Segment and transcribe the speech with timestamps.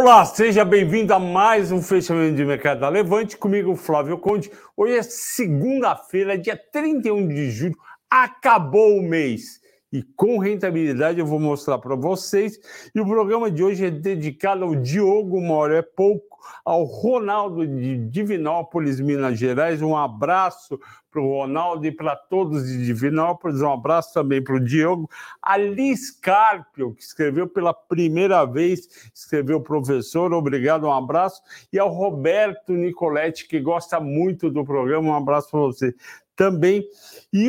[0.00, 3.36] Olá, seja bem-vindo a mais um fechamento de mercado da Levante.
[3.36, 4.48] Comigo, Flávio Conde.
[4.76, 7.76] Hoje é segunda-feira, dia 31 de julho.
[8.08, 9.60] Acabou o mês.
[9.92, 12.60] E com rentabilidade eu vou mostrar para vocês.
[12.94, 17.96] E o programa de hoje é dedicado ao Diogo Moro é pouco ao Ronaldo de
[18.08, 19.82] Divinópolis, Minas Gerais.
[19.82, 20.78] Um abraço
[21.10, 23.60] para o Ronaldo e para todos de Divinópolis.
[23.60, 25.08] Um abraço também para o Diogo.
[25.42, 31.42] A Liz Carpio, que escreveu pela primeira vez, escreveu professor, obrigado, um abraço.
[31.72, 35.94] E ao Roberto Nicoletti, que gosta muito do programa, um abraço para você
[36.36, 36.86] também.
[37.32, 37.48] E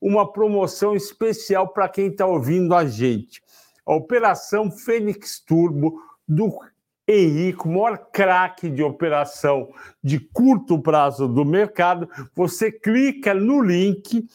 [0.00, 3.42] uma promoção especial para quem está ouvindo a gente.
[3.84, 6.48] A Operação Fênix Turbo do
[7.12, 9.72] Henrique, o maior craque de operação
[10.02, 14.26] de curto prazo do mercado, você clica no link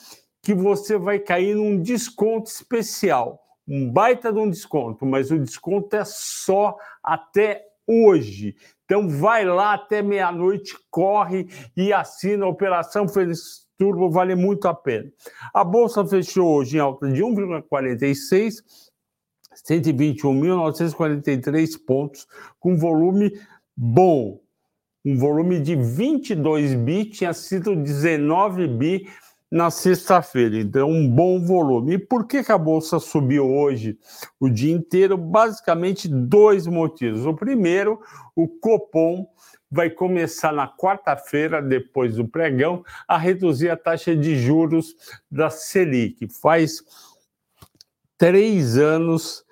[0.42, 3.42] que você vai cair num desconto especial.
[3.68, 8.56] Um baita de um desconto, mas o desconto é só até hoje.
[8.84, 14.74] Então vai lá até meia-noite, corre e assina a Operação Feliz Turbo, vale muito a
[14.74, 15.12] pena.
[15.54, 18.56] A bolsa fechou hoje em alta de 1,46
[19.64, 22.26] 121.943 pontos,
[22.60, 23.32] com volume
[23.76, 24.40] bom.
[25.04, 29.08] Um volume de 22 bi, tinha sido 19 bi
[29.52, 31.94] na sexta-feira, então um bom volume.
[31.94, 33.98] E por que, que a bolsa subiu hoje
[34.40, 35.18] o dia inteiro?
[35.18, 37.26] Basicamente, dois motivos.
[37.26, 38.02] O primeiro,
[38.36, 39.26] o Copom
[39.72, 44.96] vai começar na quarta-feira, depois do pregão, a reduzir a taxa de juros
[45.30, 46.28] da Selic.
[46.42, 46.84] Faz
[48.18, 49.45] três anos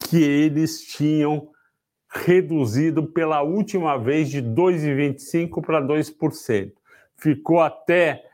[0.00, 1.50] que eles tinham
[2.08, 6.72] reduzido pela última vez de 2,25% para 2%.
[7.16, 8.24] Ficou até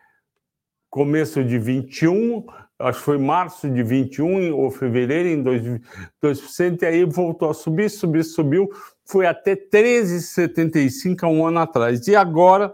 [0.89, 2.47] começo de 21,
[2.79, 5.83] acho que foi março de 21 ou fevereiro em 2%,
[6.23, 8.71] 2% e aí voltou a subir, subir, subiu,
[9.05, 12.07] foi até 13,75 há um ano atrás.
[12.09, 12.73] E agora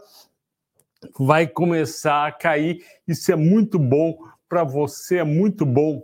[1.19, 2.85] vai começar a cair.
[3.09, 4.17] Isso é muito bom
[4.49, 6.03] para você, é muito bom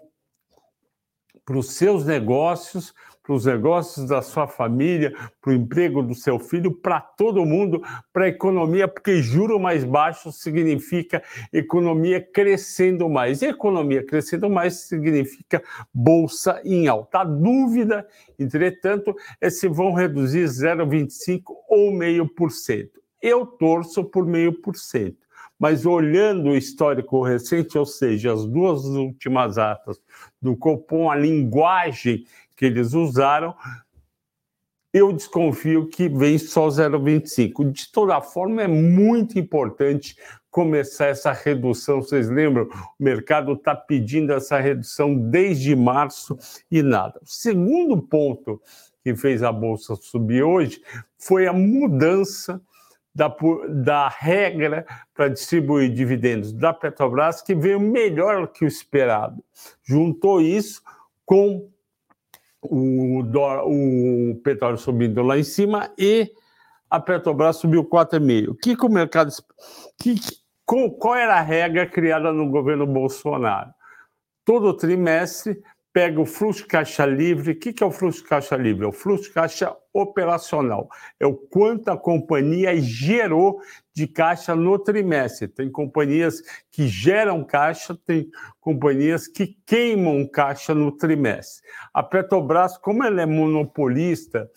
[1.49, 6.39] para os seus negócios, para os negócios da sua família, para o emprego do seu
[6.39, 7.83] filho, para todo mundo,
[8.13, 13.41] para a economia, porque juro mais baixo significa economia crescendo mais.
[13.41, 17.21] E economia crescendo mais significa bolsa em alta.
[17.21, 18.07] A dúvida,
[18.39, 23.01] entretanto, é se vão reduzir 0,25 ou meio por cento.
[23.23, 25.28] Eu torço por meio por cento
[25.59, 30.01] mas olhando o histórico recente, ou seja, as duas últimas atas
[30.41, 32.25] do Copom, a linguagem
[32.57, 33.55] que eles usaram,
[34.93, 37.71] eu desconfio que vem só 0,25.
[37.71, 40.17] De toda forma, é muito importante
[40.51, 42.01] começar essa redução.
[42.03, 42.69] Vocês lembram?
[42.99, 46.37] O mercado está pedindo essa redução desde março
[46.71, 47.21] e nada.
[47.23, 48.61] O segundo ponto
[49.05, 50.83] que fez a Bolsa subir hoje
[51.19, 52.61] foi a mudança
[53.19, 53.35] da,
[53.69, 59.43] da regra para distribuir dividendos da Petrobras, que veio melhor que o esperado.
[59.83, 60.81] Juntou isso
[61.27, 61.69] com
[62.63, 66.31] o, o petróleo subindo lá em cima e
[66.89, 68.51] a Petrobras subiu 4,5.
[68.51, 69.33] O que, que o mercado.
[70.01, 70.15] Que,
[70.65, 73.71] qual era a regra criada no governo Bolsonaro?
[74.45, 75.61] Todo trimestre
[75.99, 77.51] pega o fluxo caixa livre.
[77.51, 78.85] O que é o fluxo caixa livre?
[78.85, 80.89] É o fluxo caixa operacional.
[81.19, 83.61] É o quanto a companhia gerou
[83.93, 85.49] de caixa no trimestre.
[85.49, 91.69] Tem companhias que geram caixa, tem companhias que queimam caixa no trimestre.
[91.93, 94.49] A Petrobras, como ela é monopolista,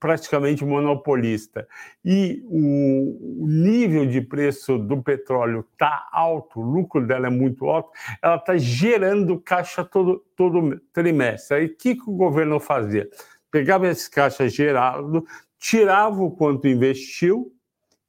[0.00, 1.68] praticamente monopolista,
[2.04, 7.90] e o nível de preço do petróleo está alto, o lucro dela é muito alto,
[8.22, 11.56] ela está gerando caixa todo, todo trimestre.
[11.56, 13.08] Aí o que, que o governo fazia?
[13.50, 15.24] Pegava esse caixa gerado,
[15.58, 17.52] tirava o quanto investiu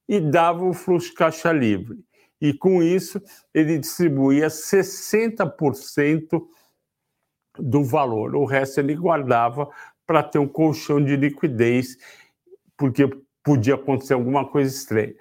[0.08, 2.00] e dava o fluxo caixa livre.
[2.42, 3.22] E com isso,
[3.54, 6.42] ele distribuía 60%
[7.58, 9.70] do valor, o resto ele guardava
[10.10, 11.96] para ter um colchão de liquidez,
[12.76, 13.08] porque
[13.44, 15.14] podia acontecer alguma coisa estranha.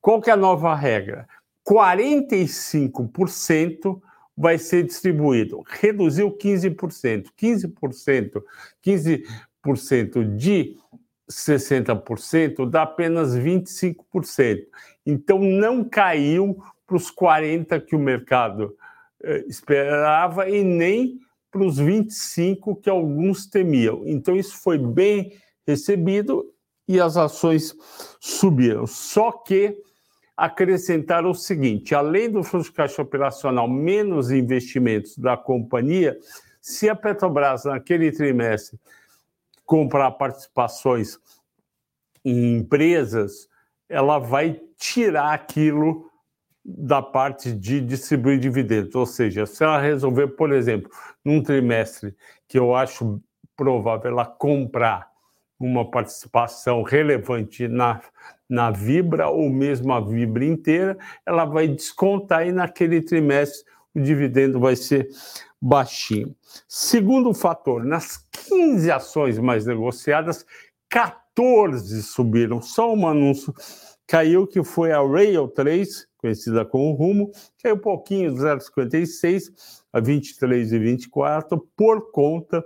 [0.00, 1.26] Qual que é a nova regra?
[1.68, 4.00] 45%
[4.36, 5.64] vai ser distribuído.
[5.66, 7.26] Reduziu 15%.
[7.36, 8.40] 15%,
[8.84, 10.76] 15% de
[11.28, 14.64] 60% dá apenas 25%.
[15.04, 16.56] Então não caiu
[16.86, 18.76] para os 40% que o mercado
[19.24, 21.18] eh, esperava e nem
[21.50, 24.02] para os 25 que alguns temiam.
[24.06, 25.32] Então, isso foi bem
[25.66, 26.44] recebido
[26.88, 27.74] e as ações
[28.20, 28.86] subiram.
[28.86, 29.76] Só que
[30.36, 36.18] acrescentaram o seguinte: além do fluxo de caixa operacional menos investimentos da companhia,
[36.60, 38.78] se a Petrobras naquele trimestre
[39.64, 41.18] comprar participações
[42.24, 43.48] em empresas,
[43.88, 46.05] ela vai tirar aquilo
[46.68, 48.94] da parte de distribuir dividendos.
[48.96, 50.90] Ou seja, se ela resolver, por exemplo,
[51.24, 52.14] num trimestre
[52.48, 53.22] que eu acho
[53.56, 55.08] provável ela comprar
[55.58, 58.00] uma participação relevante na,
[58.48, 63.64] na Vibra ou mesmo a Vibra inteira, ela vai descontar e naquele trimestre
[63.94, 65.08] o dividendo vai ser
[65.60, 66.34] baixinho.
[66.68, 68.18] Segundo fator, nas
[68.48, 70.44] 15 ações mais negociadas,
[70.90, 72.60] 14 subiram.
[72.60, 73.54] Só um anúncio
[74.06, 77.30] caiu, que foi a Rail 3, conhecida como Rumo,
[77.62, 79.52] caiu um pouquinho, 0,56
[79.92, 82.64] a 23,24, por conta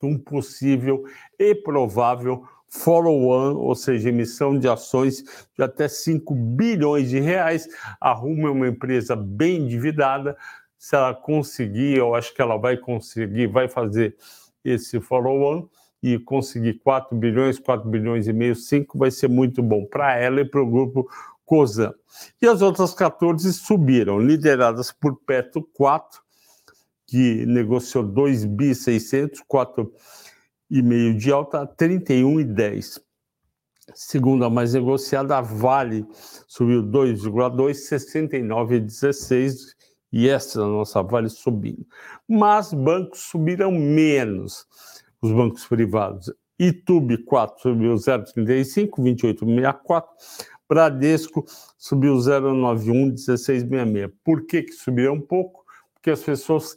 [0.00, 1.04] de um possível
[1.38, 5.22] e provável follow-on, ou seja, emissão de ações
[5.56, 7.68] de até 5 bilhões de reais.
[8.00, 10.36] A Rumo é uma empresa bem endividada.
[10.78, 14.16] Se ela conseguir, eu acho que ela vai conseguir, vai fazer
[14.64, 15.68] esse follow-on
[16.02, 20.40] e conseguir 4 bilhões, 4 bilhões e meio, 5, vai ser muito bom para ela
[20.40, 21.08] e para o grupo
[21.44, 21.92] COSAN.
[22.40, 26.22] E as outras 14 subiram, lideradas por Petro 4,
[27.06, 33.00] que negociou 2 bi 600, 4,5 de alta, 31,10.
[33.94, 36.06] Segundo a mais negociada, a Vale
[36.48, 39.74] subiu 2,2, 69,16
[40.10, 41.86] e essa é a nossa Vale subindo.
[42.26, 44.66] Mas bancos subiram menos
[45.20, 46.32] os bancos privados.
[46.58, 50.04] Itube 4 subiu 0,35, 28,64.
[50.68, 51.44] Bradesco
[51.76, 54.12] subiu 0,91, 16,66.
[54.24, 55.64] Por que, que subiu um pouco?
[55.94, 56.76] Porque as pessoas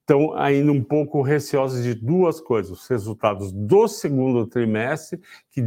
[0.00, 5.20] estão ainda um pouco receosas de duas coisas: os resultados do segundo trimestre,
[5.50, 5.62] que,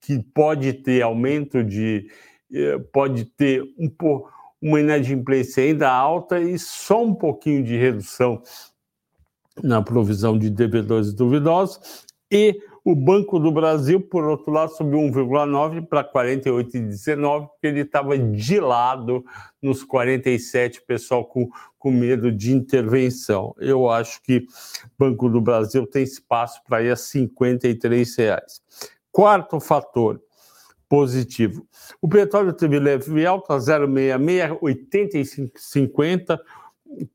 [0.00, 2.10] que pode ter aumento de.
[2.52, 8.42] Eh, pode ter um pouco uma inadimplência ainda alta e só um pouquinho de redução
[9.62, 15.86] na provisão de devedores duvidosos, e o Banco do Brasil, por outro lado, subiu 1,9
[15.86, 19.24] para 48,19, porque ele estava de lado
[19.60, 21.48] nos 47, pessoal com,
[21.78, 23.54] com medo de intervenção.
[23.58, 24.46] Eu acho que
[24.98, 28.62] Banco do Brasil tem espaço para ir a 53 reais.
[29.12, 30.20] Quarto fator
[30.88, 31.66] positivo.
[32.00, 36.38] O petróleo teve leve alta, 0,66, 85,50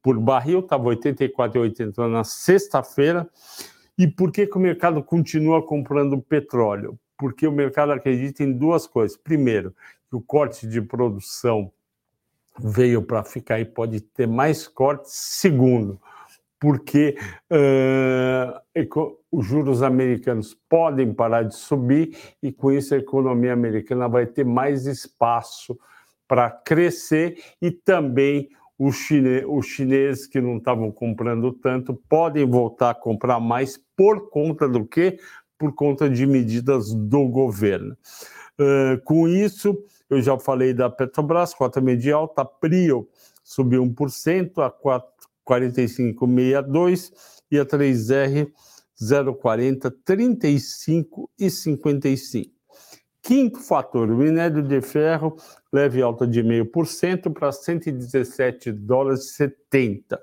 [0.02, 3.30] por barril, estava 84,80 na sexta-feira.
[3.98, 7.00] E por que, que o mercado continua comprando petróleo?
[7.18, 9.16] Porque o mercado acredita em duas coisas.
[9.16, 9.74] Primeiro,
[10.10, 11.72] que o corte de produção
[12.60, 15.12] veio para ficar e pode ter mais cortes.
[15.14, 16.00] Segundo,
[16.60, 17.18] porque
[17.52, 24.26] uh, os juros americanos podem parar de subir e com isso a economia americana vai
[24.26, 25.78] ter mais espaço
[26.28, 32.92] para crescer e também os, chine os chineses que não estavam comprando tanto podem voltar
[32.92, 35.18] a comprar mais por conta do quê?
[35.58, 37.98] Por conta de medidas do governo.
[38.60, 39.78] Uh, com isso,
[40.10, 43.08] eu já falei da Petrobras, cota media alta, a Prio
[43.44, 44.72] subiu 1%, a
[45.48, 47.12] 45,62
[47.52, 48.52] e a 3R
[49.02, 52.55] 0,40, 35 e 55.
[53.26, 55.36] Quinto fator, o minério de ferro
[55.74, 60.22] leve alta de 0,5% para 117 dólares 70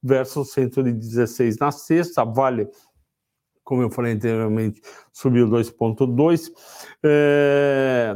[0.00, 2.24] versus 116 na sexta.
[2.24, 2.68] Vale,
[3.64, 4.80] como eu falei anteriormente,
[5.12, 6.52] subiu 2,2.
[7.02, 8.14] É,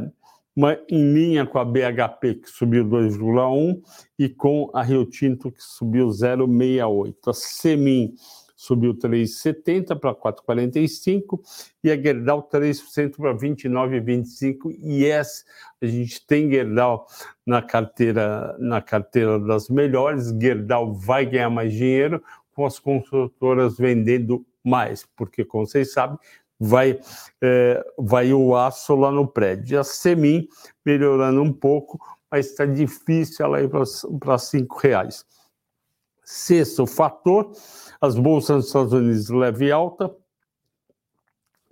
[0.87, 3.81] em linha com a BHP, que subiu 2,1,
[4.17, 7.15] e com a Rio Tinto, que subiu 0,68.
[7.27, 8.15] A Semin
[8.69, 11.39] subiu 3,70 para 4,45
[11.83, 15.43] e a Gerdau 3% para 29,25 e yes,
[15.81, 17.07] a gente tem Gerdau
[17.45, 22.23] na carteira na carteira das melhores, Gerdau vai ganhar mais dinheiro
[22.53, 26.17] com as construtoras vendendo mais, porque como vocês sabem,
[26.59, 26.99] vai,
[27.41, 29.75] é, vai o aço lá no prédio.
[29.75, 30.47] E a Semin
[30.85, 31.99] melhorando um pouco,
[32.29, 33.69] mas está difícil ela ir
[34.19, 35.25] para cinco reais.
[36.31, 37.51] Sexto fator,
[37.99, 40.15] as bolsas dos Estados Unidos leve alta,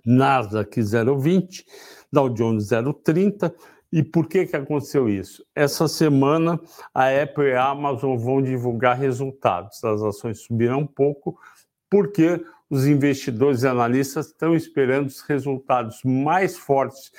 [0.04, 1.64] Nasdaq 0,20,
[2.12, 3.54] Dow Jones 0,30.
[3.92, 5.46] E por que, que aconteceu isso?
[5.54, 6.60] Essa semana
[6.92, 9.84] a Apple e a Amazon vão divulgar resultados.
[9.84, 11.38] As ações subiram um pouco
[11.88, 17.12] porque os investidores e analistas estão esperando os resultados mais fortes,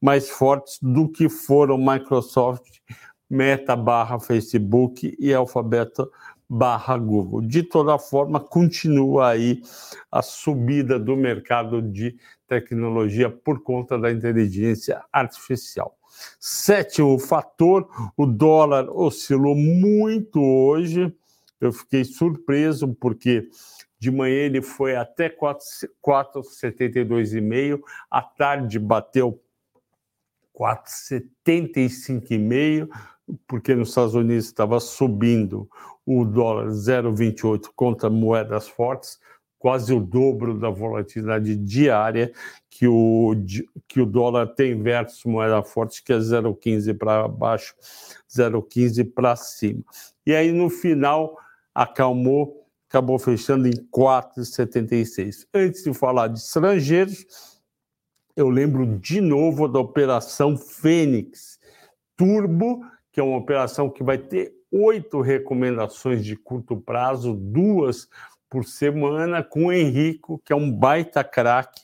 [0.00, 2.80] mais fortes do que foram Microsoft,
[3.28, 5.92] Meta barra Facebook e Alphabet
[6.48, 7.42] barra Google.
[7.42, 9.60] De toda forma, continua aí
[10.10, 15.98] a subida do mercado de tecnologia por conta da inteligência artificial.
[16.38, 17.86] Sétimo fator,
[18.16, 21.14] o dólar oscilou muito hoje.
[21.60, 23.48] Eu fiquei surpreso porque
[23.98, 29.40] De manhã ele foi até 4,72,5, à tarde bateu
[30.58, 32.88] 4,75,5,
[33.46, 35.68] porque nos Estados Unidos estava subindo
[36.06, 39.18] o dólar 0,28 contra moedas fortes,
[39.58, 42.32] quase o dobro da volatilidade diária
[42.70, 43.34] que o,
[43.88, 47.74] que o dólar tem versus moeda forte, que é 0,15 para baixo,
[48.30, 49.82] 0,15 para cima.
[50.24, 51.36] E aí, no final,
[51.74, 55.46] acalmou, acabou fechando em 4,76.
[55.52, 57.55] Antes de falar de estrangeiros,
[58.36, 61.58] eu lembro de novo da Operação Fênix
[62.14, 68.06] Turbo, que é uma operação que vai ter oito recomendações de curto prazo, duas
[68.50, 71.80] por semana, com o Henrico, que é um baita craque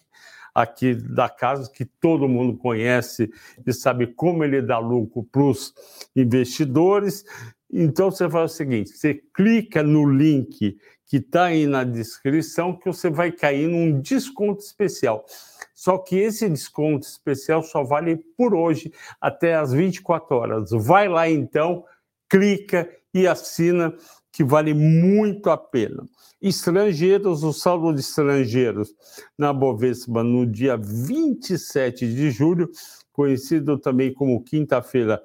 [0.55, 3.31] aqui da casa, que todo mundo conhece
[3.67, 5.73] e sabe como ele dá lucro para os
[6.15, 7.25] investidores.
[7.73, 10.77] Então você faz o seguinte: você clica no link
[11.13, 15.27] que está aí na descrição, que você vai cair num desconto especial.
[15.75, 18.91] Só que esse desconto especial só vale por hoje,
[19.21, 20.71] até as 24 horas.
[20.71, 21.85] Vai lá então,
[22.31, 23.95] clica e assina,
[24.33, 26.09] que vale muito a pena.
[26.41, 28.95] Estrangeiros, o saldo de estrangeiros
[29.37, 32.71] na Bovespa no dia 27 de julho,
[33.13, 35.23] conhecido também como quinta-feira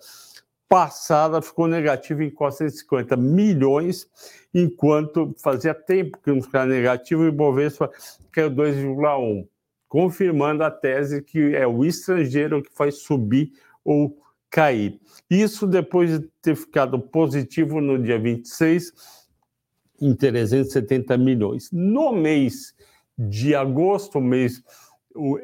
[0.67, 4.07] passada, ficou negativo em 450 milhões,
[4.59, 7.91] enquanto fazia tempo que não ficava negativo e o Bovespa
[8.31, 9.47] caiu 2,1,
[9.87, 13.51] confirmando a tese que é o estrangeiro que faz subir
[13.85, 14.17] ou
[14.49, 14.99] cair.
[15.29, 18.91] Isso depois de ter ficado positivo no dia 26,
[20.01, 21.69] em 370 milhões.
[21.71, 22.73] No mês
[23.17, 24.63] de agosto, mês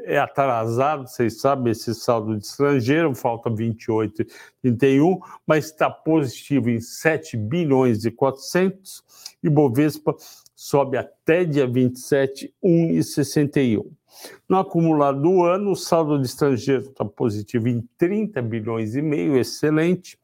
[0.04, 4.26] é atrasado, vocês sabem, esse saldo de estrangeiro, falta 28,
[4.62, 9.04] 31, mas está positivo em 7 bilhões e 400,
[9.42, 10.16] e Bovespa
[10.56, 13.86] sobe até dia 27, 1,61.
[14.48, 19.38] No acumulado do ano, o saldo de estrangeiro está positivo em 30 bilhões e meio,
[19.38, 20.18] excelente,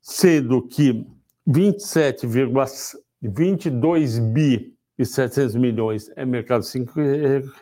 [0.00, 1.06] sendo que
[1.48, 6.64] 27,22 bi e 700 milhões é mercado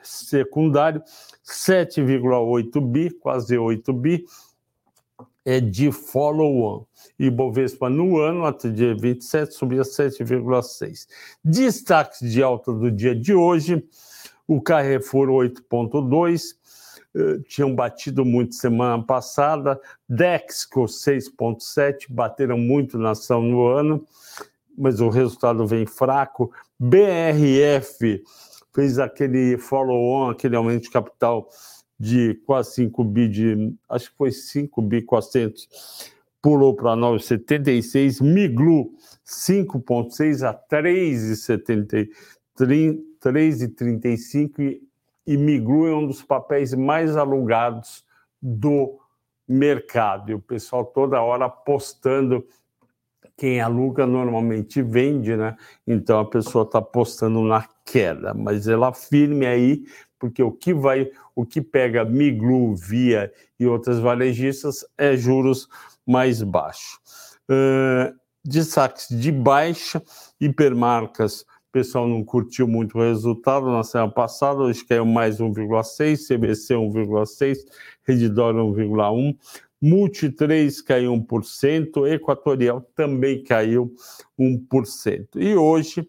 [0.02, 1.02] secundário,
[1.44, 4.24] 7,8 bi, quase 8 bi,
[5.44, 6.84] é de follow-on.
[7.18, 11.06] E Bovespa no ano, até dia 27, subia 7,6.
[11.42, 13.82] Destaques de alta do dia de hoje,
[14.46, 16.56] o Carrefour 8,2,
[17.14, 24.06] eh, tinham batido muito semana passada, Dexco 6,7, bateram muito na ação no ano,
[24.80, 26.52] mas o resultado vem fraco.
[26.78, 28.22] BRF
[28.72, 31.48] fez aquele follow-on, aquele aumento de capital
[31.98, 35.68] de quase 5 bi, de, acho que foi 5 bi 400,
[36.40, 38.92] pulou para 9,76, Miglu
[39.26, 42.08] 5,6 a 3,73
[42.58, 44.80] 3,35
[45.26, 48.04] e Miglu é um dos papéis mais alugados
[48.40, 48.98] do
[49.46, 50.30] mercado.
[50.30, 52.46] E o pessoal toda hora apostando.
[53.40, 55.56] Quem aluga normalmente vende, né?
[55.86, 59.82] Então a pessoa está apostando na queda, mas ela firme aí,
[60.18, 65.70] porque o que vai, o que pega Miglu, Via e outras varejistas é juros
[66.06, 66.98] mais baixos.
[67.50, 70.02] Uh, destaques de baixa,
[70.38, 76.26] hipermarcas o pessoal não curtiu muito o resultado na semana passada, hoje caiu mais 1,6,
[76.26, 77.58] CBC 1,6,
[78.02, 79.36] Redditor 1,1,
[79.80, 83.94] Multi 3 caiu 1%, Equatorial também caiu
[84.38, 85.28] 1%.
[85.36, 86.08] E hoje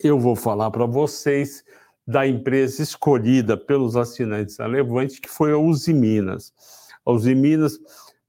[0.00, 1.64] eu vou falar para vocês
[2.06, 6.52] da empresa escolhida pelos assinantes da Levante, que foi a Uzi Minas.
[7.04, 7.78] A Uzi Minas,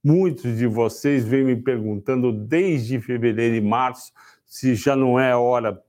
[0.03, 4.11] muitos de vocês vêm me perguntando desde fevereiro e março
[4.45, 5.81] se já não é hora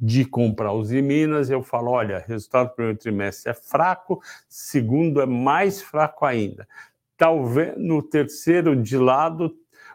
[0.00, 5.26] de comprar os Minas, eu falo, olha, resultado do primeiro trimestre é fraco, segundo é
[5.26, 6.66] mais fraco ainda.
[7.16, 9.54] Talvez no terceiro de lado,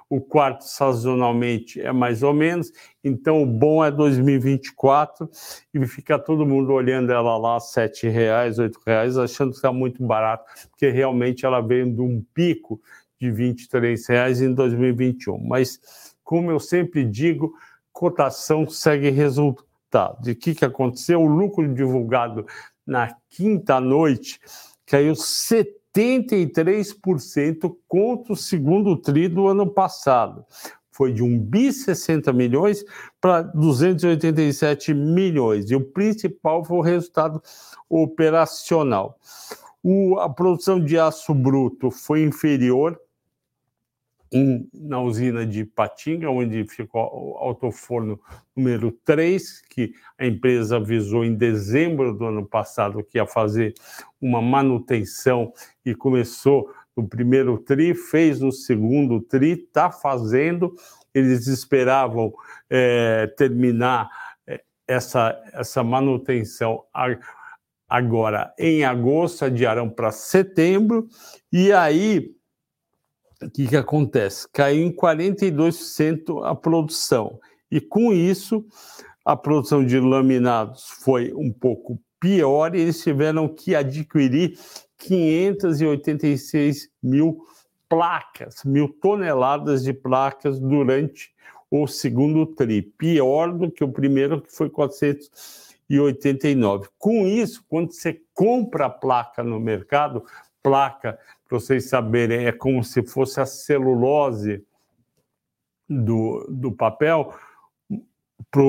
[0.10, 2.72] o quarto sazonalmente é mais ou menos,
[3.04, 5.30] então o bom é 2024
[5.74, 10.06] e fica todo mundo olhando ela lá sete reais, oito reais, achando que está muito
[10.06, 12.82] barato, porque realmente ela veio de um pico
[13.20, 15.38] de 23 reais em 2021.
[15.48, 15.80] Mas
[16.24, 17.54] como eu sempre digo,
[17.94, 19.72] cotação segue resultado
[20.22, 21.22] de que, que aconteceu?
[21.22, 22.46] O lucro divulgado
[22.86, 24.40] na quinta noite
[24.86, 25.16] caiu
[25.95, 30.45] 73% contra o segundo tri do ano passado.
[30.91, 32.83] Foi de 1 bi 60 milhões
[33.19, 35.71] para 287 milhões.
[35.71, 37.41] E o principal foi o resultado
[37.89, 39.17] operacional.
[39.83, 43.00] O, a produção de aço bruto foi inferior
[44.73, 48.19] na usina de Patinga, onde ficou o autoforno
[48.55, 53.73] número 3, que a empresa avisou em dezembro do ano passado que ia fazer
[54.21, 55.51] uma manutenção
[55.85, 60.73] e começou no primeiro TRI, fez no segundo TRI, está fazendo.
[61.13, 62.33] Eles esperavam
[62.69, 64.09] é, terminar
[64.47, 66.85] é, essa, essa manutenção
[67.89, 71.09] agora em agosto, adiaram para setembro,
[71.51, 72.33] e aí
[73.41, 74.48] o que, que acontece?
[74.51, 77.39] Caiu em 42% a produção.
[77.69, 78.65] E com isso,
[79.25, 84.57] a produção de laminados foi um pouco pior e eles tiveram que adquirir
[84.98, 87.43] 586 mil
[87.89, 91.33] placas, mil toneladas de placas durante
[91.69, 96.89] o segundo TRI, pior do que o primeiro, que foi 489.
[96.98, 100.24] Com isso, quando você compra a placa no mercado,
[100.62, 101.17] placa
[101.51, 104.63] para vocês saberem, é como se fosse a celulose
[105.89, 107.34] do, do papel
[108.50, 108.62] para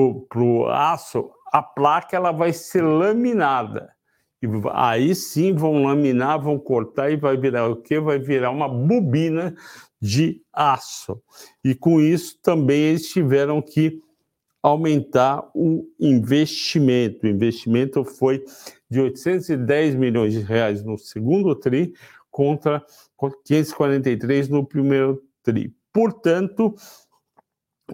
[0.43, 3.93] o aço, a placa ela vai ser laminada.
[4.41, 8.01] E aí sim vão laminar, vão cortar e vai virar o que?
[8.01, 9.55] Vai virar uma bobina
[10.01, 11.21] de aço.
[11.63, 14.01] E com isso também eles tiveram que
[14.61, 17.25] aumentar o investimento.
[17.25, 18.43] O investimento foi
[18.89, 21.93] de 810 milhões de reais no segundo TRI
[22.33, 22.83] contra
[23.45, 25.71] 543 no primeiro TRI.
[25.93, 26.73] Portanto,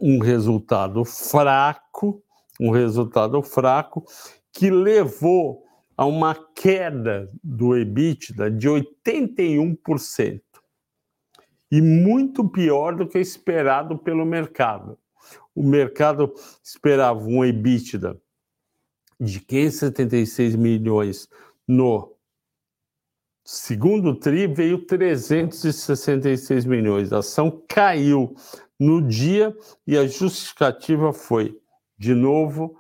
[0.01, 2.23] um resultado fraco,
[2.57, 4.05] um resultado fraco
[4.53, 5.65] que levou
[5.97, 10.41] a uma queda do EBITDA de 81%.
[11.69, 14.97] E muito pior do que esperado pelo mercado.
[15.53, 18.17] O mercado esperava um EBITDA
[19.19, 21.27] de 576 milhões
[21.67, 22.15] no
[23.51, 27.11] Segundo TRI veio 366 milhões.
[27.11, 28.35] A ação caiu
[28.79, 29.57] no dia
[29.87, 31.57] e a justificativa foi,
[31.97, 32.77] de novo,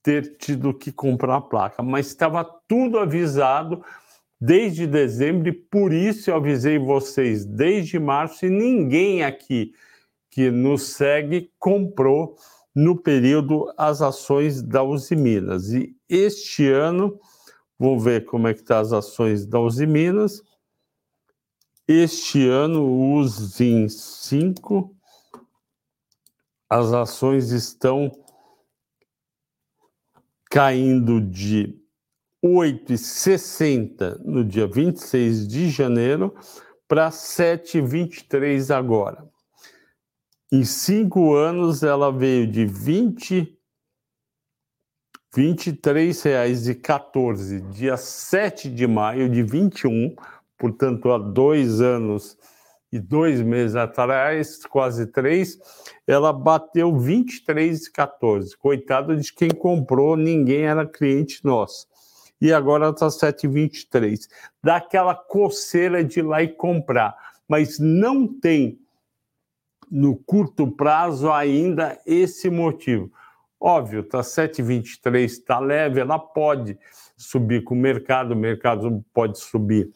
[0.00, 1.82] ter tido que comprar a placa.
[1.82, 3.84] Mas estava tudo avisado
[4.40, 9.72] desde dezembro e por isso eu avisei vocês desde março e ninguém aqui
[10.30, 12.36] que nos segue comprou
[12.72, 15.72] no período as ações da Uzi Minas.
[15.72, 17.18] E este ano
[17.82, 20.40] Vamos ver como é que tá as ações da Uzi Minas.
[21.88, 24.94] Este ano, Uzi 5,
[26.70, 28.12] as ações estão
[30.48, 31.76] caindo de
[32.40, 36.32] 8,60 no dia 26 de janeiro
[36.86, 39.28] para 7,23 agora.
[40.52, 43.58] Em cinco anos, ela veio de 20
[45.34, 50.14] R$ 23,14, dia 7 de maio de 21,
[50.58, 52.36] portanto, há dois anos
[52.92, 55.58] e dois meses atrás, quase três,
[56.06, 58.54] ela bateu 23,14.
[58.58, 61.86] Coitado de quem comprou, ninguém era cliente nosso.
[62.38, 64.28] E agora está 7,23.
[64.62, 67.16] Dá aquela coceira de ir lá e comprar,
[67.48, 68.78] mas não tem
[69.90, 73.10] no curto prazo ainda esse motivo.
[73.64, 76.76] Óbvio, está 7,23, está leve, ela pode
[77.16, 79.88] subir com o mercado, o mercado pode subir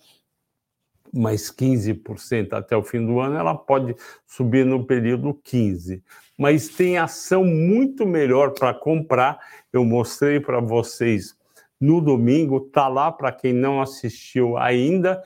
[1.12, 6.00] mais 15% até o fim do ano, ela pode subir no período 15.
[6.38, 9.36] Mas tem ação muito melhor para comprar.
[9.72, 11.36] Eu mostrei para vocês
[11.80, 15.20] no domingo, tá lá para quem não assistiu ainda,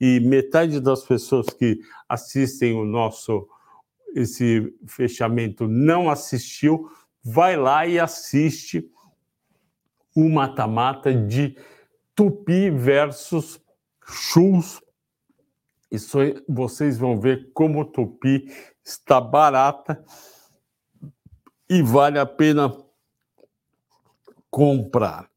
[0.00, 3.48] e metade das pessoas que assistem o nosso
[4.14, 6.90] esse fechamento não assistiu
[7.22, 8.90] vai lá e assiste
[10.14, 11.56] o mata-mata de
[12.14, 13.60] Tupi versus
[14.04, 14.80] Chus.
[15.90, 18.46] Isso vocês vão ver como Tupi
[18.84, 20.02] está barata
[21.68, 22.76] e vale a pena
[24.50, 25.30] comprar.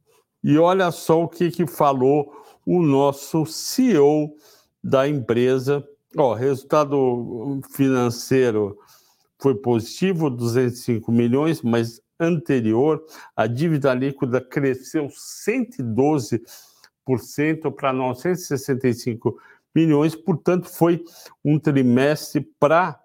[0.44, 4.36] E olha só o que, que falou o nosso CEO
[4.84, 5.88] da empresa.
[6.18, 8.78] Ó, resultado financeiro
[9.44, 13.04] foi positivo, 205 milhões, mas anterior,
[13.36, 19.38] a dívida líquida cresceu 112% para 965
[19.76, 21.04] milhões, portanto, foi
[21.44, 22.98] um trimestre para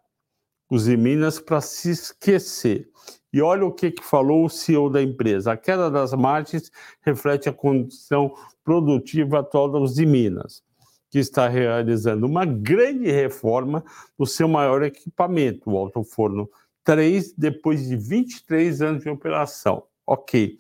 [0.71, 2.89] os Minas para se esquecer.
[3.33, 6.71] E olha o que, que falou o CEO da empresa: a queda das margens
[7.01, 10.63] reflete a condição produtiva atual Uzi Minas
[11.11, 13.85] que está realizando uma grande reforma
[14.19, 16.49] no seu maior equipamento, o Alto Forno
[16.85, 19.85] 3, depois de 23 anos de operação.
[20.07, 20.59] Ok.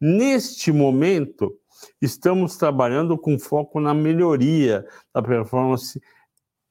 [0.00, 1.54] Neste momento,
[2.00, 6.00] estamos trabalhando com foco na melhoria da performance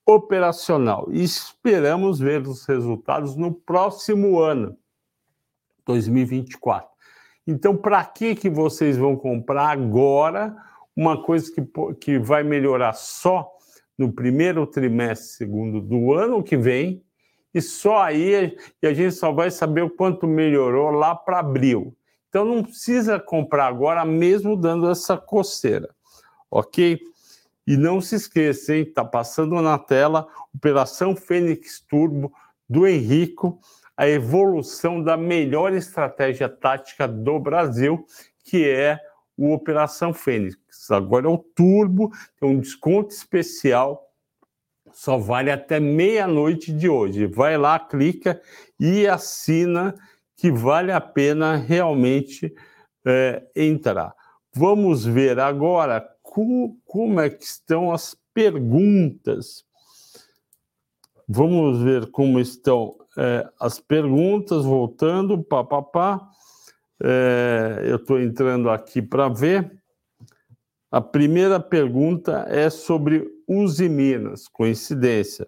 [0.05, 1.07] operacional.
[1.11, 4.77] E esperamos ver os resultados no próximo ano,
[5.85, 6.89] 2024.
[7.47, 10.55] Então, para que, que vocês vão comprar agora
[10.95, 11.61] uma coisa que,
[11.99, 13.51] que vai melhorar só
[13.97, 17.03] no primeiro trimestre, segundo do ano que vem,
[17.53, 21.95] e só aí e a gente só vai saber o quanto melhorou lá para abril.
[22.27, 25.89] Então não precisa comprar agora, mesmo dando essa coceira,
[26.51, 26.99] ok?
[27.65, 28.83] E não se esqueça, hein?
[28.83, 32.31] Está passando na tela Operação Fênix Turbo
[32.69, 33.59] do Henrico,
[33.95, 38.05] a evolução da melhor estratégia tática do Brasil,
[38.43, 38.99] que é
[39.37, 40.57] o Operação Fênix.
[40.89, 44.05] Agora é o Turbo, tem um desconto especial,
[44.91, 47.25] só vale até meia-noite de hoje.
[47.25, 48.41] Vai lá, clica
[48.79, 49.95] e assina,
[50.37, 52.53] que vale a pena realmente
[53.05, 54.13] é, entrar.
[54.53, 59.65] Vamos ver agora como, como é que estão as perguntas.
[61.27, 66.19] Vamos ver como estão é, as perguntas, voltando, papapá.
[66.19, 66.35] Pá, pá.
[67.03, 69.71] É, eu estou entrando aqui para ver.
[70.91, 75.47] A primeira pergunta é sobre Uzi Minas, coincidência.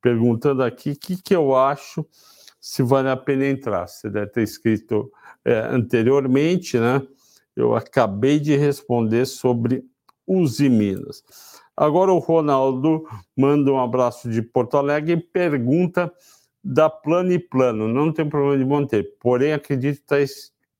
[0.00, 2.06] Perguntando aqui o que, que eu acho
[2.60, 3.86] se vale a pena entrar.
[3.86, 5.10] Você deve ter escrito
[5.44, 7.02] é, anteriormente, né?
[7.54, 9.84] Eu acabei de responder sobre
[10.26, 11.22] Uzi Minas.
[11.76, 13.06] Agora o Ronaldo
[13.36, 16.12] manda um abraço de Porto Alegre e pergunta
[16.64, 17.86] da Plano e Plano.
[17.86, 20.20] Não tem problema de manter, porém acredito que está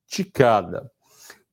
[0.07, 0.89] esticada.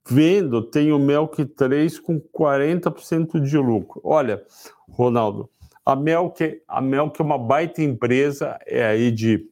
[0.07, 4.01] Vendo, tem o Melk 3 com 40% de lucro.
[4.05, 4.45] Olha,
[4.89, 5.51] Ronaldo,
[5.85, 9.49] a Melk, a Melk é uma baita empresa, é aí de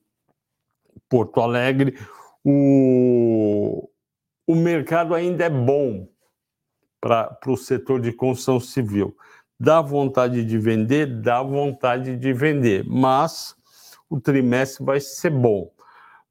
[1.09, 1.99] Porto Alegre.
[2.45, 3.89] O,
[4.47, 6.07] o mercado ainda é bom
[7.01, 9.17] para o setor de construção civil.
[9.59, 11.21] Dá vontade de vender?
[11.21, 13.57] Dá vontade de vender, mas
[14.11, 15.72] o trimestre vai ser bom.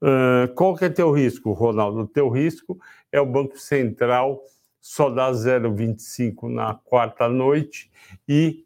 [0.01, 2.01] Uh, qual que é teu risco, Ronaldo?
[2.01, 2.79] O teu risco
[3.11, 4.41] é o Banco Central
[4.81, 7.91] só dar 0,25 na quarta noite
[8.27, 8.65] e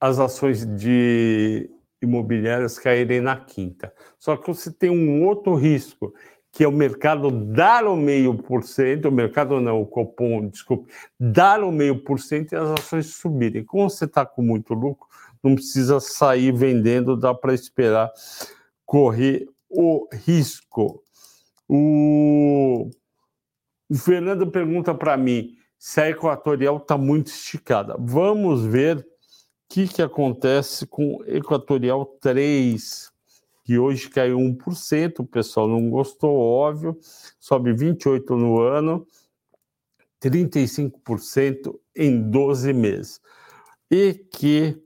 [0.00, 3.92] as ações de imobiliárias caírem na quinta.
[4.18, 6.14] Só que você tem um outro risco,
[6.50, 10.90] que é o mercado dar o meio por cento, o mercado não, o Copom, desculpe,
[11.20, 13.62] dar o meio por cento e as ações subirem.
[13.64, 15.06] Como você está com muito lucro,
[15.42, 18.10] não precisa sair vendendo, dá para esperar
[18.86, 21.02] correr o risco.
[21.68, 22.90] O,
[23.88, 27.96] o Fernando pergunta para mim se a equatorial está muito esticada.
[27.98, 29.04] Vamos ver o
[29.68, 33.10] que, que acontece com equatorial 3,
[33.64, 36.96] que hoje caiu 1%, o pessoal não gostou, óbvio,
[37.38, 39.06] sobe 28% no ano,
[40.22, 43.20] 35% em 12 meses.
[43.90, 44.80] E que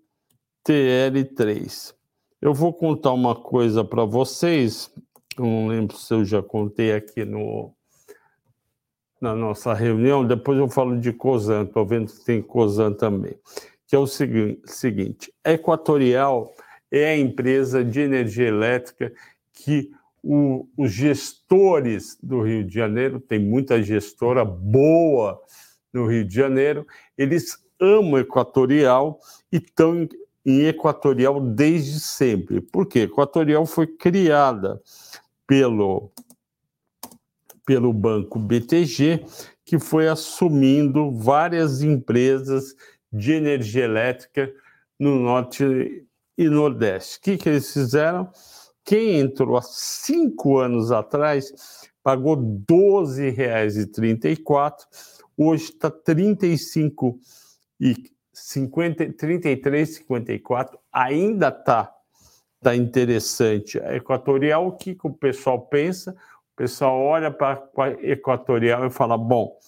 [0.67, 1.95] TL3.
[2.43, 4.91] Eu vou contar uma coisa para vocês,
[5.39, 7.71] eu não lembro se eu já contei aqui no,
[9.21, 13.35] na nossa reunião, depois eu falo de COSAN, estou vendo que tem COSAN também,
[13.87, 16.51] que é o seguinte, Equatorial
[16.91, 19.13] é a empresa de energia elétrica
[19.53, 19.91] que
[20.23, 25.39] o, os gestores do Rio de Janeiro, tem muita gestora boa
[25.93, 26.87] no Rio de Janeiro,
[27.19, 29.19] eles amam Equatorial
[29.53, 30.09] e estão
[30.45, 32.61] em Equatorial desde sempre.
[32.61, 32.99] Por quê?
[33.01, 34.81] Equatorial foi criada
[35.47, 36.11] pelo,
[37.67, 39.25] pelo banco BTG,
[39.65, 42.75] que foi assumindo várias empresas
[43.13, 44.51] de energia elétrica
[44.99, 47.19] no norte e nordeste.
[47.19, 48.29] O que, que eles fizeram?
[48.85, 54.75] Quem entrou há cinco anos atrás pagou R$ 12,34,
[55.37, 61.95] hoje está R$ 35,00 50, 33, 54 ainda está
[62.61, 63.79] tá interessante.
[63.81, 66.13] A Equatorial, o que, que o pessoal pensa?
[66.53, 69.59] O pessoal olha para a Equatorial e fala: bom,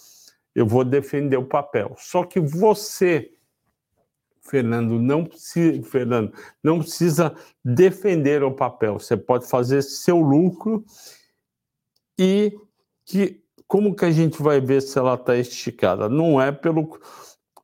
[0.54, 1.94] eu vou defender o papel.
[1.98, 3.30] Só que você,
[4.40, 6.32] Fernando, não precisa, Fernando,
[6.62, 8.98] não precisa defender o papel.
[8.98, 10.84] Você pode fazer seu lucro
[12.18, 12.52] e
[13.04, 16.06] que como que a gente vai ver se ela está esticada?
[16.06, 17.00] Não é pelo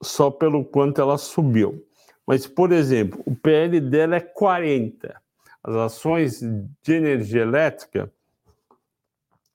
[0.03, 1.85] só pelo quanto ela subiu.
[2.27, 5.21] Mas, por exemplo, o PL dela é 40.
[5.63, 8.13] As ações de energia elétrica,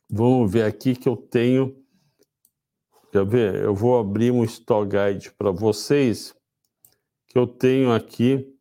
[0.09, 1.75] vamos ver aqui que eu tenho.
[3.11, 3.55] Quer ver?
[3.55, 6.35] Eu vou abrir um Stock Guide para vocês,
[7.27, 8.53] que eu tenho aqui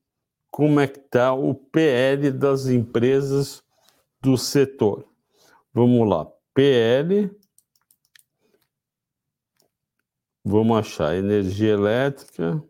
[0.50, 3.62] como é que está o PL das empresas
[4.20, 5.06] do setor.
[5.72, 6.30] Vamos lá.
[6.52, 7.30] PL
[10.44, 12.62] Vamos achar energia elétrica.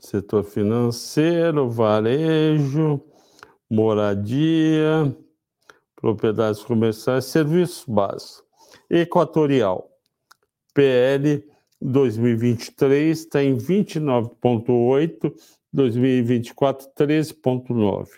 [0.00, 3.00] setor financeiro, varejo,
[3.68, 5.14] moradia,
[5.94, 8.42] propriedades comerciais, serviços básicos.
[8.88, 9.90] Equatorial,
[10.74, 11.44] PL
[11.80, 15.32] 2023 está em 29,8,
[15.72, 18.08] 2024 13,9.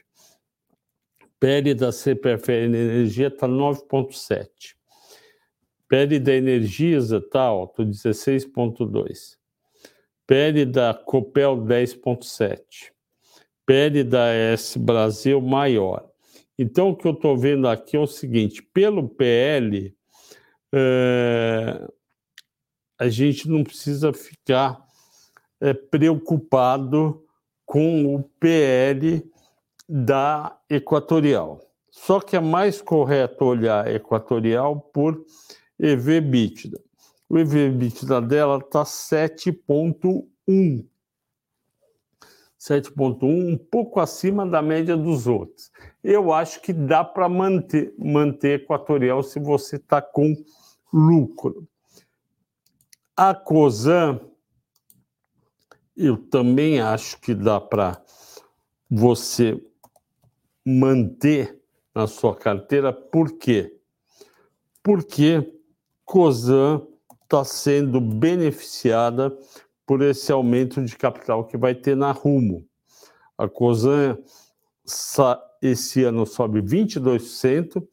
[1.39, 4.77] PL da CPFL Energia está 9,7.
[5.93, 9.37] PL da Energisa está alto, 16,2.
[10.27, 12.91] PL da Copel 10,7.
[13.67, 16.09] PL da S Brasil maior.
[16.59, 19.95] Então, o que eu estou vendo aqui é o seguinte: pelo PL,
[20.75, 21.87] é,
[22.99, 24.83] a gente não precisa ficar
[25.61, 27.23] é, preocupado
[27.67, 29.31] com o PL
[29.87, 31.61] da Equatorial.
[31.91, 35.23] Só que é mais correto olhar Equatorial por
[35.83, 36.81] EV/EBITDA.
[37.29, 40.87] O EV/EBITDA dela está 7,1.
[42.57, 45.73] 7,1, um pouco acima da média dos outros.
[46.05, 50.33] Eu acho que dá para manter, manter Equatorial se você está com
[50.93, 51.67] lucro.
[53.17, 54.21] A COSAN,
[55.97, 58.01] eu também acho que dá para
[58.89, 59.61] você
[60.65, 61.61] manter
[61.93, 62.93] na sua carteira.
[62.93, 63.77] Por quê?
[64.85, 65.62] Porque
[66.05, 66.87] COSAN
[67.23, 69.37] está sendo beneficiada
[69.87, 72.65] por esse aumento de capital que vai ter na Rumo.
[73.37, 74.19] A COSAN
[75.61, 77.87] esse ano sobe 22%,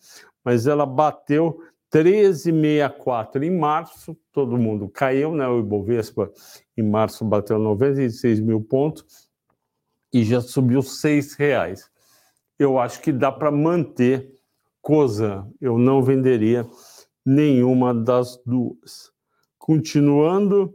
[0.44, 5.48] mas ela bateu 13,64 em março, todo mundo caiu, né?
[5.48, 6.32] O Ibovespa
[6.78, 9.30] em março bateu 96 mil pontos
[10.14, 11.90] e já subiu seis reais.
[12.58, 14.32] Eu acho que dá para manter
[14.82, 15.50] COSAN.
[15.60, 16.68] Eu não venderia
[17.30, 19.12] nenhuma das duas.
[19.60, 20.74] Continuando,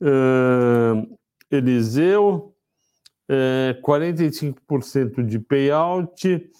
[0.00, 1.18] uh,
[1.50, 2.56] Eliseu,
[3.28, 6.50] uh, 45% de payout.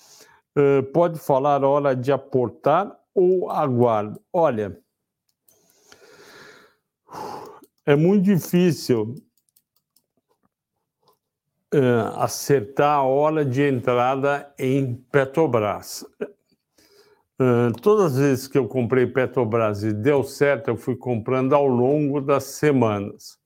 [0.54, 4.20] Uh, pode falar hora de aportar ou aguardo?
[4.30, 4.78] Olha,
[7.86, 9.14] é muito difícil
[12.16, 16.06] acertar a hora de entrada em Petrobras.
[17.38, 21.66] Uh, todas as vezes que eu comprei Petrobras e deu certo, eu fui comprando ao
[21.66, 23.38] longo das semanas.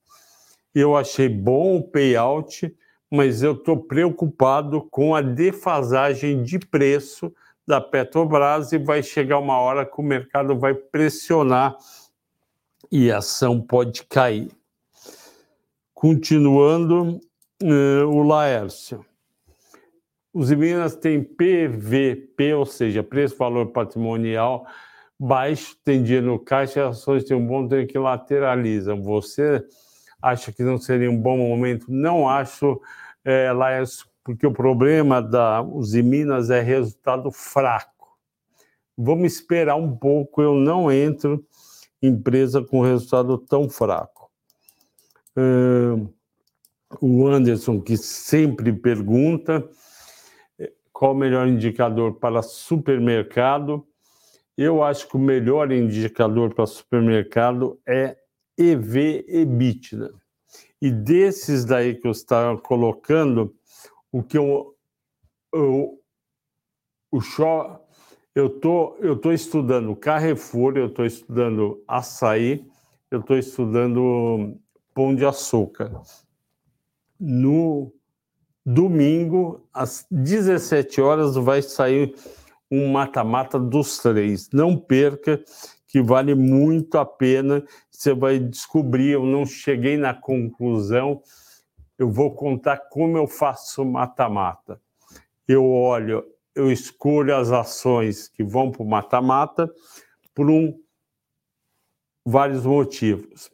[0.73, 2.73] Eu achei bom o payout,
[3.11, 7.33] mas eu estou preocupado com a defasagem de preço
[7.67, 11.75] da Petrobras e vai chegar uma hora que o mercado vai pressionar
[12.89, 14.51] e a ação pode cair.
[15.93, 17.19] Continuando,
[17.61, 19.05] uh, o Laércio.
[20.33, 24.65] Os Minas têm PVP, ou seja, preço-valor patrimonial
[25.19, 29.03] baixo, tem dinheiro no caixa ações têm um bom tempo que lateralizam.
[29.03, 29.63] Você
[30.19, 31.85] acha que não seria um bom momento?
[31.89, 32.81] Não acho,
[33.23, 38.17] é, Laércio, porque o problema da Uzi Minas é resultado fraco.
[38.97, 41.45] Vamos esperar um pouco, eu não entro
[42.01, 44.31] em empresa com resultado tão fraco.
[46.99, 49.67] O Anderson, que sempre pergunta,
[51.01, 53.83] qual o melhor indicador para supermercado?
[54.55, 58.15] Eu acho que o melhor indicador para supermercado é
[58.55, 60.13] EV EBITDA.
[60.79, 63.51] E desses daí que eu estava colocando,
[64.11, 64.75] o que eu,
[65.51, 65.99] eu
[67.11, 67.83] o show,
[68.35, 72.63] eu tô eu tô estudando Carrefour, eu estou estudando açaí,
[73.09, 74.55] eu estou estudando
[74.93, 75.99] pão de açúcar.
[77.19, 77.91] No
[78.73, 82.15] Domingo, às 17 horas, vai sair
[82.71, 84.49] um mata-mata dos três.
[84.53, 85.43] Não perca,
[85.87, 87.63] que vale muito a pena.
[87.89, 89.09] Você vai descobrir.
[89.11, 91.21] Eu não cheguei na conclusão.
[91.99, 94.79] Eu vou contar como eu faço mata-mata.
[95.45, 96.23] Eu olho,
[96.55, 99.69] eu escolho as ações que vão para o mata-mata
[100.33, 100.79] por um,
[102.25, 103.51] vários motivos.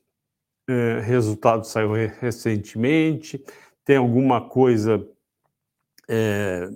[0.70, 3.44] É, resultado saiu recentemente
[3.88, 5.02] tem alguma coisa
[6.10, 6.68] é,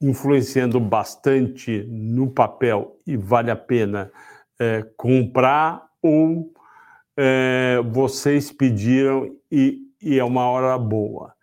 [0.00, 4.10] influenciando bastante no papel e vale a pena
[4.58, 6.54] é, comprar ou
[7.18, 11.34] é, vocês pediram e, e é uma hora boa.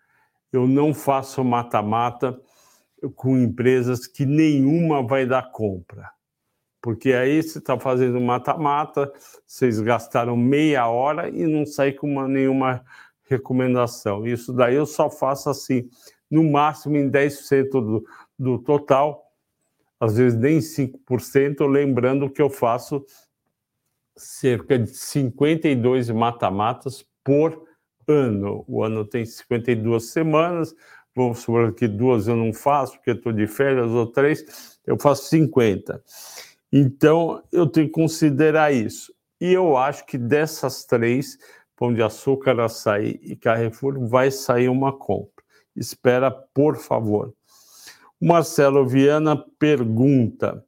[0.52, 2.36] Eu não faço mata-mata
[3.14, 6.10] com empresas que nenhuma vai dar compra.
[6.82, 9.12] Porque aí você está fazendo mata-mata,
[9.46, 12.84] vocês gastaram meia hora e não sai com uma, nenhuma
[13.28, 14.26] recomendação.
[14.26, 15.88] Isso daí eu só faço assim,
[16.30, 18.04] no máximo em 10% do,
[18.38, 19.24] do total,
[20.00, 23.04] às vezes nem 5%, lembrando que eu faço
[24.16, 27.64] cerca de 52 mata-matas por
[28.06, 28.64] ano.
[28.66, 30.74] O ano tem 52 semanas,
[31.14, 35.28] vamos supor que duas eu não faço, porque estou de férias, ou três, eu faço
[35.28, 36.02] 50.
[36.72, 39.12] Então, eu tenho que considerar isso.
[39.40, 41.38] E eu acho que dessas três,
[41.78, 45.44] Pão de Açúcar, Açaí e Carrefour, vai sair uma compra.
[45.76, 47.32] Espera, por favor.
[48.20, 50.64] Marcelo Viana pergunta: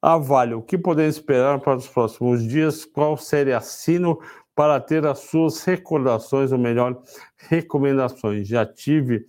[0.00, 2.84] Avalio, o que podemos esperar para os próximos dias?
[2.84, 4.18] Qual série assino
[4.52, 7.00] para ter as suas recordações, ou melhor,
[7.36, 8.48] recomendações?
[8.48, 9.24] Já tive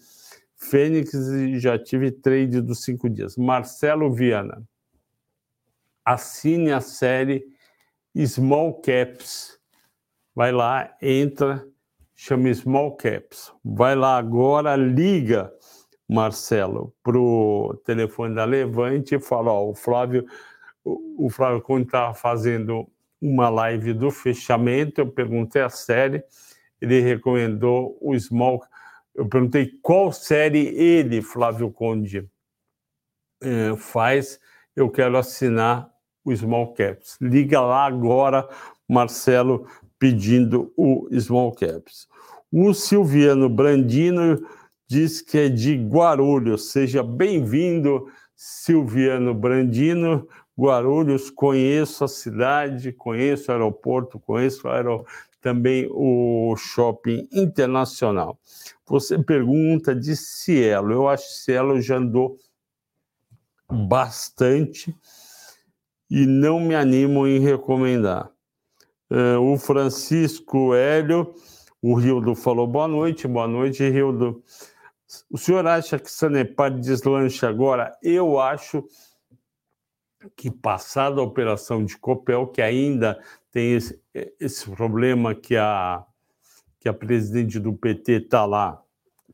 [0.55, 3.37] Fênix e já tive trade dos cinco dias.
[3.37, 4.63] Marcelo Viana,
[6.03, 7.45] assine a série
[8.15, 9.59] Small Caps.
[10.35, 11.65] Vai lá, entra,
[12.15, 13.53] chama Small Caps.
[13.63, 15.53] Vai lá agora, liga,
[16.09, 20.25] Marcelo, para o telefone da Levante e fala: ó, o Flávio
[20.83, 22.87] o, Flávio Cunha estava fazendo
[23.21, 26.23] uma live do fechamento, eu perguntei a série,
[26.81, 28.61] ele recomendou o Small.
[29.15, 32.27] Eu perguntei qual série ele, Flávio Conde,
[33.41, 34.39] eh, faz.
[34.75, 35.89] Eu quero assinar
[36.25, 37.17] o Small Caps.
[37.21, 38.47] Liga lá agora,
[38.89, 39.67] Marcelo,
[39.99, 42.07] pedindo o Small Caps.
[42.51, 44.45] O Silviano Brandino
[44.87, 46.71] diz que é de Guarulhos.
[46.71, 50.27] Seja bem-vindo, Silviano Brandino.
[50.57, 55.05] Guarulhos, conheço a cidade, conheço o aeroporto, conheço aero...
[55.41, 58.39] também o shopping internacional.
[58.85, 60.93] Você pergunta de Cielo.
[60.93, 62.37] Eu acho que Cielo já andou
[63.69, 64.95] bastante
[66.09, 68.32] e não me animo em recomendar.
[69.13, 71.35] Uh, o Francisco Hélio,
[71.79, 74.43] o Rildo falou boa noite, boa noite, Rildo.
[75.29, 77.95] O senhor acha que Sanepar deslancha agora?
[78.01, 78.83] Eu acho
[80.35, 83.21] que passada a operação de Copel, que ainda
[83.51, 84.01] tem esse,
[84.39, 86.03] esse problema que a,
[86.79, 88.81] que a presidente do PT está lá,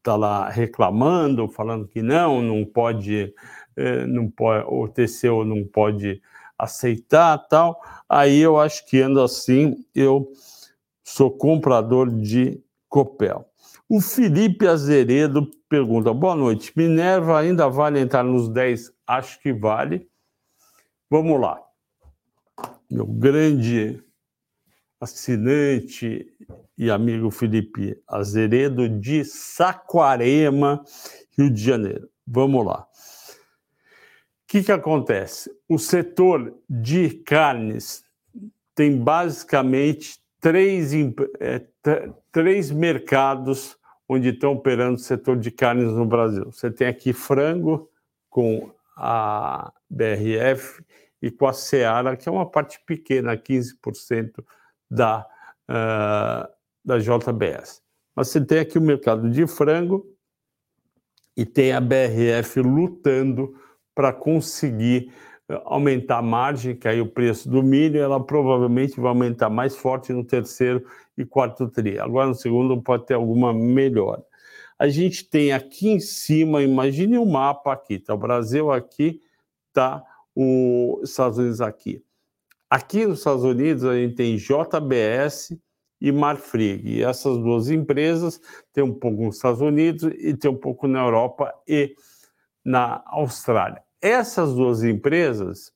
[0.04, 3.34] tá lá reclamando, falando que não, não pode,
[3.78, 6.22] eh, não pode, o TCU não pode
[6.60, 7.82] aceitar tal.
[8.08, 10.30] Aí eu acho que ando assim, eu
[11.04, 13.46] sou comprador de Copel.
[13.88, 18.92] O Felipe Azeredo pergunta: boa noite, Minerva ainda vale entrar nos 10?
[19.08, 20.08] Acho que vale.
[21.10, 21.60] Vamos lá.
[22.92, 24.04] Meu grande
[25.00, 26.28] assinante
[26.78, 30.84] e amigo Felipe Azeredo de Saquarema,
[31.38, 32.10] Rio de Janeiro.
[32.28, 32.89] Vamos lá.
[34.50, 35.56] Que, que acontece?
[35.70, 38.04] O setor de carnes
[38.74, 40.92] tem basicamente três,
[41.40, 41.68] é,
[42.32, 46.52] três mercados onde estão operando o setor de carnes no Brasil.
[46.52, 47.92] Você tem aqui frango
[48.28, 50.84] com a BRF
[51.22, 54.44] e com a Seara, que é uma parte pequena, 15%
[54.90, 55.28] da,
[55.70, 56.52] uh,
[56.84, 57.84] da JBS.
[58.16, 60.08] Mas você tem aqui o mercado de frango
[61.38, 63.54] e tem a BRF lutando
[64.00, 65.12] para conseguir
[65.50, 69.76] ah, aumentar a margem, que aí o preço do milho, ela provavelmente vai aumentar mais
[69.76, 70.86] forte no terceiro
[71.18, 72.00] e quarto tri.
[72.00, 74.24] Agora no segundo pode ter alguma melhora.
[74.80, 78.14] A gente tem aqui em cima, imagine o um mapa aqui, tá?
[78.14, 79.20] O Brasil aqui
[79.74, 80.02] tá
[80.34, 82.02] os Estados Unidos aqui.
[82.70, 85.60] Aqui nos Estados Unidos, a gente tem JBS
[86.00, 86.88] e Marfrig.
[86.88, 88.40] E essas duas empresas
[88.72, 91.94] têm um pouco nos Estados Unidos e tem um pouco na Europa e
[92.64, 93.89] na Austrália.
[94.02, 95.74] Essas duas empresas,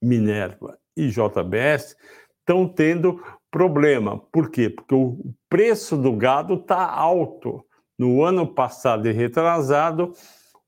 [0.00, 1.96] Minerva e JBS,
[2.40, 4.18] estão tendo problema.
[4.18, 4.68] Por quê?
[4.68, 7.64] Porque o preço do gado está alto.
[7.98, 10.12] No ano passado e retrasado,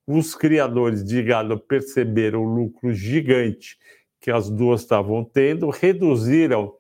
[0.07, 3.79] os criadores de gado perceberam o lucro gigante
[4.20, 6.74] que as duas estavam tendo, reduziram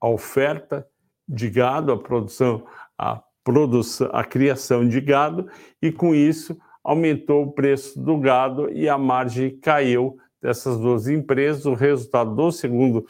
[0.00, 0.86] a oferta
[1.28, 2.66] de gado, a produção,
[2.98, 5.48] a produção, a criação de gado,
[5.80, 6.56] e com isso
[6.86, 11.66] aumentou o preço do gado e a margem caiu dessas duas empresas.
[11.66, 13.04] O resultado do segundo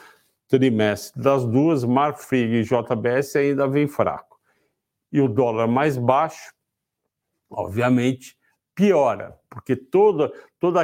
[0.48, 4.40] trimestre das duas, Marfrig e JBS, ainda vem fraco.
[5.12, 6.54] E o dólar mais baixo,
[7.50, 8.34] obviamente,
[8.74, 10.82] piora, porque toda, toda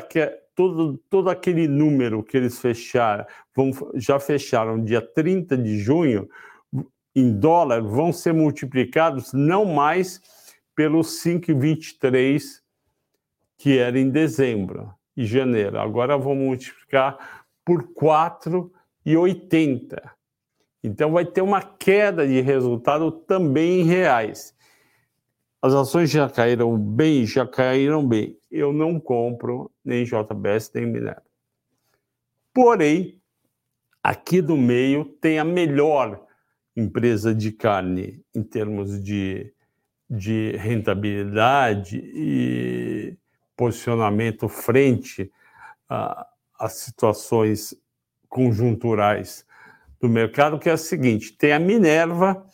[0.55, 3.24] todo, todo aquele número que eles fecharam,
[3.57, 6.28] vão, já fecharam dia 30 de junho,
[7.16, 10.20] em dólar, vão ser multiplicados não mais
[10.74, 12.61] pelos 5,23
[13.62, 15.78] que era em dezembro e janeiro.
[15.78, 20.02] Agora vão multiplicar por 4,80.
[20.82, 24.52] Então vai ter uma queda de resultado também em reais.
[25.62, 28.36] As ações já caíram bem, já caíram bem.
[28.50, 31.22] Eu não compro nem JBS nem Minerva.
[32.52, 33.22] Porém,
[34.02, 36.26] aqui do meio tem a melhor
[36.76, 39.54] empresa de carne em termos de,
[40.10, 43.16] de rentabilidade e
[43.57, 45.30] posicionamento frente
[46.59, 47.74] às situações
[48.28, 49.44] conjunturais
[50.00, 52.44] do mercado, que é a seguinte: tem a Minerva,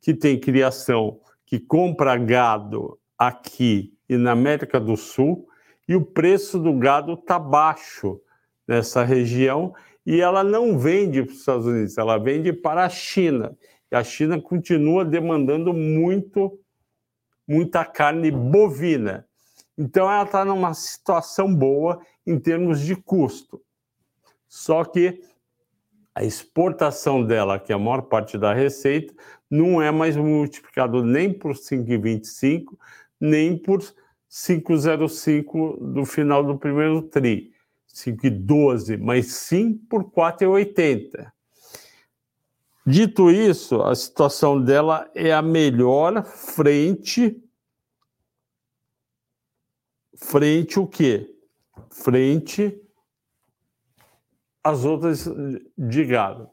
[0.00, 5.48] que tem criação, que compra gado aqui e na América do Sul,
[5.86, 8.20] e o preço do gado está baixo
[8.66, 13.56] nessa região, e ela não vende para os Estados Unidos, ela vende para a China.
[13.90, 16.58] E a China continua demandando muito,
[17.46, 19.27] muita carne bovina.
[19.78, 23.62] Então ela está numa situação boa em termos de custo.
[24.48, 25.20] Só que
[26.12, 29.14] a exportação dela, que é a maior parte da receita,
[29.48, 32.76] não é mais multiplicado nem por 5,25,
[33.20, 33.80] nem por
[34.28, 37.52] 5,05 do final do primeiro TRI,
[37.94, 41.30] 5,12, mas sim por 4,80.
[42.84, 47.40] Dito isso, a situação dela é a melhor frente
[50.18, 51.34] frente o quê?
[51.90, 52.80] Frente
[54.62, 55.28] às outras
[55.76, 56.50] de gado.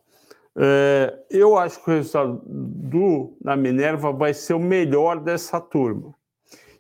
[0.57, 6.16] É, eu acho que o resultado do, da Minerva vai ser o melhor dessa turma.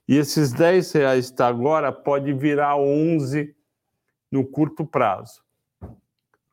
[0.07, 3.53] E esses 10 reais está agora pode virar 11
[4.31, 5.43] no curto prazo.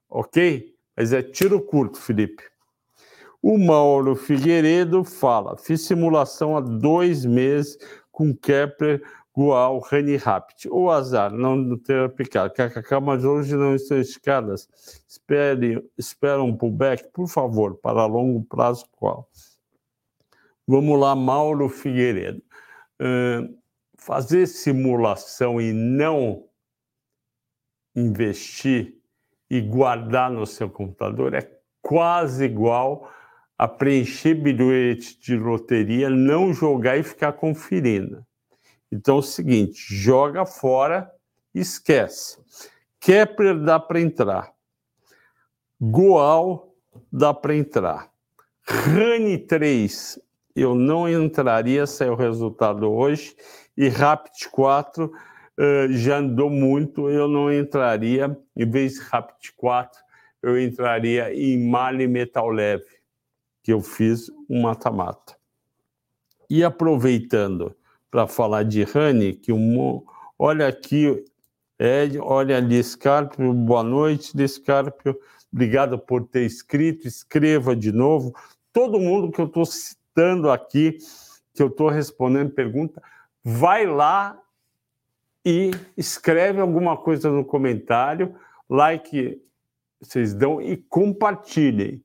[0.08, 0.74] Ok?
[0.96, 2.42] Mas é tiro curto, Felipe.
[3.40, 7.76] O Mauro Figueiredo fala: fiz simulação há dois meses
[8.10, 9.02] com Kepler
[9.34, 10.66] Gual Rani Rapid.
[10.70, 12.52] O azar, não ter aplicado.
[12.52, 14.68] KKK, mas hoje não estão esticadas.
[15.08, 19.28] Espere, espera um pullback, por favor, para longo prazo qual?
[20.66, 22.42] Vamos lá, Mauro Figueiredo.
[23.00, 23.58] Uh,
[23.96, 26.44] fazer simulação e não
[27.96, 28.96] investir
[29.50, 33.10] e guardar no seu computador é quase igual
[33.58, 38.24] a preencher bilhete de loteria, não jogar e ficar conferindo.
[38.92, 41.10] Então é o seguinte, joga fora,
[41.54, 42.38] esquece.
[43.00, 44.52] Kepler dá para entrar.
[45.80, 46.76] Goal
[47.10, 48.12] dá para entrar.
[48.62, 50.20] Rani 3,
[50.54, 53.34] eu não entraria, saiu o resultado hoje.
[53.76, 55.10] E Rapid 4 uh,
[55.58, 58.38] eh, já andou muito, eu não entraria.
[58.54, 59.98] Em vez de Rapid 4,
[60.42, 62.84] eu entraria em Mali Metal Leve,
[63.62, 65.34] que eu fiz um mata-mata.
[66.50, 67.74] E aproveitando
[68.12, 70.04] para falar de Rani, que um,
[70.38, 71.24] olha aqui,
[71.78, 75.18] Ed, olha ali, Scarpio, boa noite, Scarpio,
[75.50, 78.34] obrigado por ter escrito, escreva de novo.
[78.70, 80.98] Todo mundo que eu estou citando aqui,
[81.54, 83.02] que eu estou respondendo pergunta,
[83.42, 84.38] vai lá
[85.42, 88.34] e escreve alguma coisa no comentário,
[88.68, 89.42] like
[89.98, 92.04] vocês dão e compartilhem,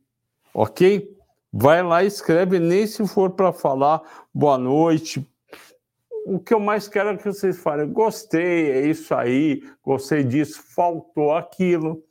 [0.54, 1.18] ok?
[1.52, 4.02] Vai lá e escreve, nem se for para falar
[4.34, 5.28] boa noite,
[6.30, 10.62] o que eu mais quero é que vocês falem, gostei, é isso aí, gostei disso,
[10.62, 12.04] faltou aquilo.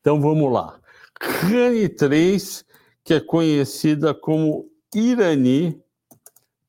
[0.00, 0.78] Então vamos lá.
[1.20, 2.64] Rani 3,
[3.02, 5.82] que é conhecida como Irani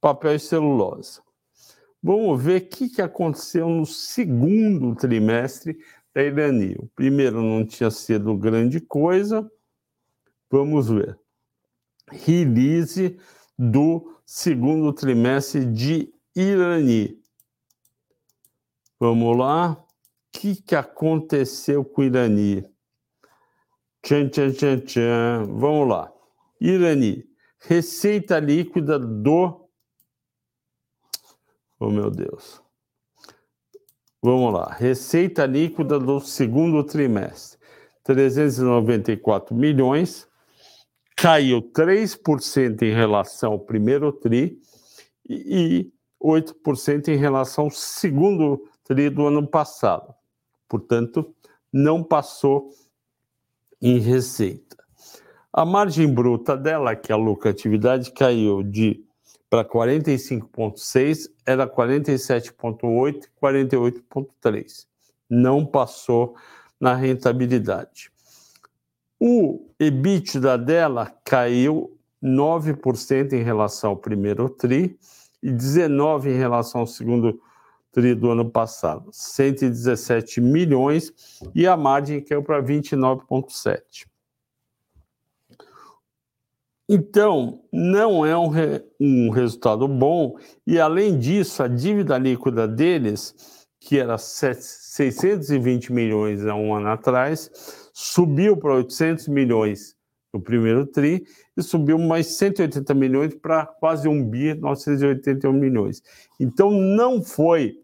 [0.02, 1.22] papel e celulose.
[2.02, 5.78] Vamos ver o que, que aconteceu no segundo trimestre
[6.16, 6.76] da Irani.
[6.80, 9.48] O primeiro não tinha sido grande coisa.
[10.50, 11.16] Vamos ver.
[12.10, 13.20] Release
[13.56, 17.22] do segundo trimestre de Irani.
[18.98, 19.72] Vamos lá.
[19.72, 19.86] O
[20.32, 22.64] que, que aconteceu com Irani?
[24.02, 25.44] Tchan, tchan, tchan, tchan.
[25.58, 26.14] Vamos lá.
[26.62, 27.28] Irani.
[27.60, 29.70] Receita líquida do.
[31.78, 32.62] Oh, meu Deus.
[34.22, 34.72] Vamos lá.
[34.72, 37.60] Receita líquida do segundo trimestre.
[38.04, 40.26] 394 milhões.
[41.18, 44.58] Caiu 3% em relação ao primeiro TRI
[45.30, 50.14] e 8% em relação ao segundo TRI do ano passado.
[50.68, 51.34] Portanto,
[51.72, 52.72] não passou
[53.82, 54.78] em receita.
[55.52, 59.04] A margem bruta dela, que é a lucratividade, caiu de
[59.50, 64.86] para 45,6, era 47,8, 48,3.
[65.28, 66.36] Não passou
[66.80, 68.12] na rentabilidade.
[69.20, 75.00] O EBITDA dela caiu 9% em relação ao primeiro TRI
[75.42, 77.40] e 19 em relação ao segundo
[77.92, 81.12] tri do ano passado, 117 milhões
[81.56, 84.08] e a margem caiu para 29,7.
[86.92, 93.68] Então, não é um, re, um resultado bom, e além disso, a dívida líquida deles,
[93.80, 97.52] que era 620 milhões há um ano atrás,
[97.94, 99.99] subiu para 800 milhões
[100.34, 101.26] no primeiro TRI
[101.58, 106.04] e subiu mais 180 milhões para quase 1 bi, 981 milhões.
[106.40, 107.80] Então, não foi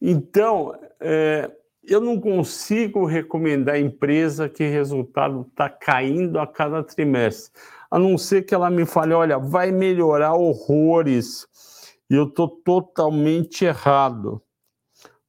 [0.00, 7.52] Então, é, eu não consigo recomendar empresa que resultado está caindo a cada trimestre,
[7.90, 11.46] a não ser que ela me fale: olha, vai melhorar horrores,
[12.08, 14.40] e eu estou totalmente errado.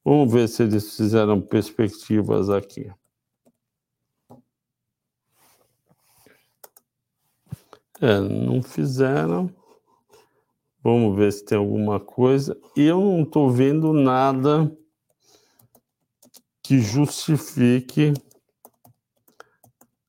[0.06, 2.90] Vamos ver se eles fizeram perspectivas aqui.
[8.02, 9.48] É, não fizeram.
[10.84, 12.60] Vamos ver se tem alguma coisa.
[12.76, 14.76] Eu não estou vendo nada
[16.64, 18.12] que justifique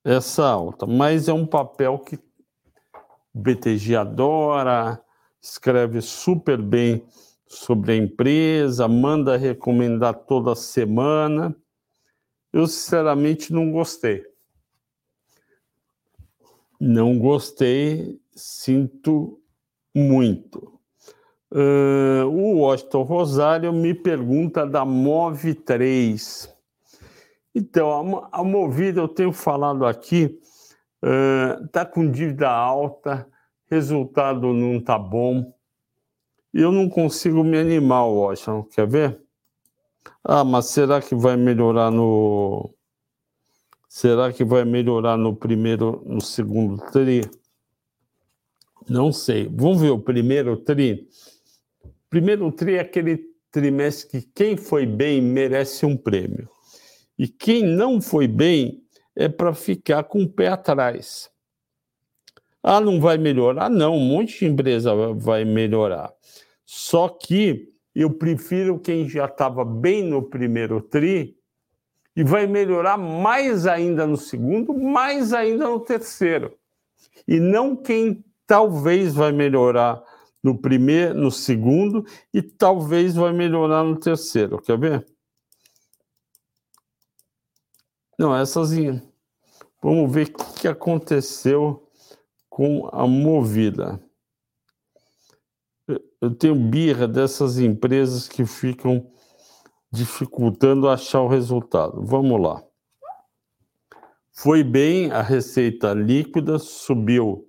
[0.02, 2.16] essa alta, mas é um papel que
[3.34, 4.98] o BTG adora,
[5.38, 7.04] escreve super bem
[7.46, 11.54] sobre a empresa, manda recomendar toda semana.
[12.50, 14.31] Eu, sinceramente, não gostei
[16.84, 19.40] não gostei, sinto
[19.94, 20.80] muito.
[21.48, 26.52] Uh, o Washington Rosário me pergunta da Move 3.
[27.54, 30.40] Então, a, Movida, eu tenho falado aqui,
[31.64, 33.28] está uh, com dívida alta,
[33.70, 35.54] resultado não está bom.
[36.52, 38.64] Eu não consigo me animar, Washington.
[38.64, 39.22] Quer ver?
[40.24, 42.74] Ah, mas será que vai melhorar no,
[43.94, 47.20] Será que vai melhorar no primeiro, no segundo tri?
[48.88, 49.46] Não sei.
[49.52, 51.10] Vamos ver o primeiro tri.
[52.08, 56.48] Primeiro tri é aquele trimestre que quem foi bem merece um prêmio.
[57.18, 58.82] E quem não foi bem
[59.14, 61.30] é para ficar com o pé atrás.
[62.62, 63.68] Ah, não vai melhorar?
[63.68, 66.10] Não, um monte de empresa vai melhorar.
[66.64, 71.36] Só que eu prefiro quem já estava bem no primeiro tri
[72.14, 76.56] e vai melhorar mais ainda no segundo, mais ainda no terceiro.
[77.26, 80.02] E não quem talvez vai melhorar
[80.42, 82.04] no primeiro, no segundo
[82.34, 84.60] e talvez vai melhorar no terceiro.
[84.60, 85.06] Quer ver?
[88.18, 88.70] Não, essas.
[89.82, 91.88] Vamos ver o que aconteceu
[92.48, 94.00] com a Movida.
[96.20, 99.10] Eu tenho birra dessas empresas que ficam
[99.92, 102.02] dificultando achar o resultado.
[102.04, 102.64] Vamos lá.
[104.32, 107.46] Foi bem, a receita líquida subiu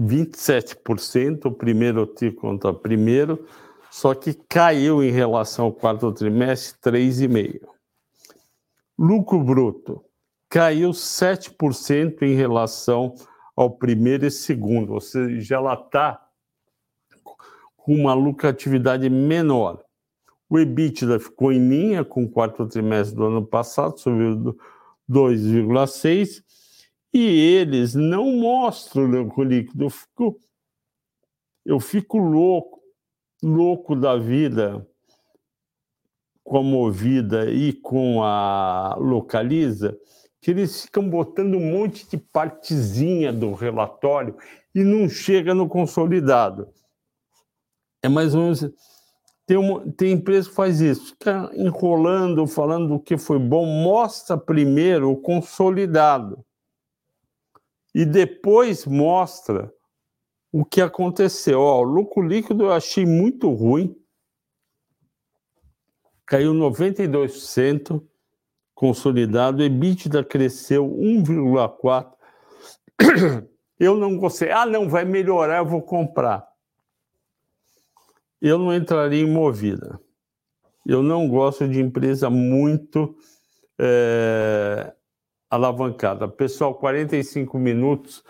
[0.00, 3.46] 27%, o primeiro TRI contra primeiro,
[3.90, 7.66] só que caiu em relação ao quarto trimestre 3,5%.
[8.98, 10.04] Lucro bruto
[10.48, 13.14] caiu 7% em relação
[13.56, 16.22] ao primeiro e segundo, ou seja, ela está
[17.76, 19.82] com uma lucratividade menor.
[20.52, 24.54] O EBITDA ficou em linha com o quarto trimestre do ano passado, subiu
[25.10, 26.44] 2,6%,
[27.10, 29.84] e eles não mostram o lucro líquido.
[29.84, 30.40] Eu fico,
[31.64, 32.82] eu fico louco,
[33.42, 34.86] louco da vida
[36.44, 39.98] com a Movida e com a Localiza,
[40.38, 44.36] que eles ficam botando um monte de partezinha do relatório
[44.74, 46.68] e não chega no consolidado.
[48.02, 48.70] É mais ou menos
[49.46, 54.36] tem, uma, tem empresa que faz isso, fica enrolando, falando do que foi bom, mostra
[54.38, 56.44] primeiro o consolidado.
[57.94, 59.72] e depois mostra
[60.50, 61.60] o que aconteceu.
[61.60, 63.94] Ó, o lucro líquido eu achei muito ruim,
[66.24, 68.02] caiu 92%,
[68.74, 72.12] consolidado, EBITDA cresceu 1,4%.
[73.78, 74.48] Eu não gostei.
[74.52, 76.51] Ah, não, vai melhorar, eu vou comprar.
[78.42, 80.00] Eu não entraria em movida.
[80.84, 83.16] Eu não gosto de empresa muito
[83.78, 84.92] é,
[85.48, 86.26] alavancada.
[86.26, 88.24] Pessoal, 45 minutos.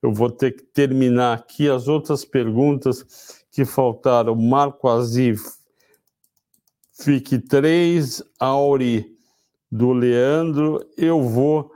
[0.00, 4.36] Eu vou ter que terminar aqui as outras perguntas que faltaram.
[4.36, 5.58] Marco Aziz,
[7.02, 9.18] fique 3, Auri
[9.68, 10.88] do Leandro.
[10.96, 11.72] Eu vou,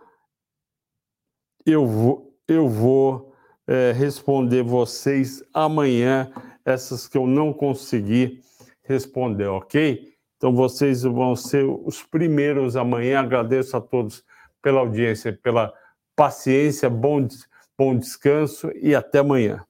[1.66, 3.34] eu vou, eu vou
[3.66, 6.30] é, responder vocês amanhã,
[6.64, 8.40] essas que eu não consegui
[8.82, 10.12] responder, ok?
[10.36, 13.20] Então vocês vão ser os primeiros amanhã.
[13.20, 14.24] Agradeço a todos
[14.62, 15.72] pela audiência, pela
[16.16, 17.26] paciência, bom,
[17.78, 19.64] bom descanso e até amanhã.